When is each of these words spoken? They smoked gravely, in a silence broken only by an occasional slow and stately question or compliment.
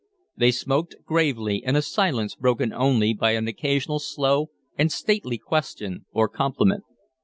They 0.35 0.49
smoked 0.49 0.95
gravely, 1.05 1.57
in 1.63 1.75
a 1.75 1.83
silence 1.83 2.33
broken 2.33 2.73
only 2.73 3.13
by 3.13 3.33
an 3.33 3.47
occasional 3.47 3.99
slow 3.99 4.49
and 4.75 4.91
stately 4.91 5.37
question 5.37 6.07
or 6.11 6.27
compliment. 6.27 6.83